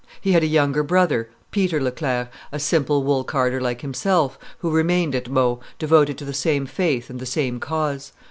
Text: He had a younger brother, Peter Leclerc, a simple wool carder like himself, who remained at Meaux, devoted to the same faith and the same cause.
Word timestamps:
He 0.19 0.31
had 0.31 0.41
a 0.41 0.47
younger 0.47 0.81
brother, 0.81 1.29
Peter 1.51 1.79
Leclerc, 1.79 2.29
a 2.51 2.57
simple 2.57 3.03
wool 3.03 3.23
carder 3.23 3.61
like 3.61 3.81
himself, 3.81 4.39
who 4.57 4.71
remained 4.71 5.13
at 5.13 5.29
Meaux, 5.29 5.59
devoted 5.77 6.17
to 6.17 6.25
the 6.25 6.33
same 6.33 6.65
faith 6.65 7.11
and 7.11 7.19
the 7.19 7.25
same 7.27 7.59
cause. 7.59 8.11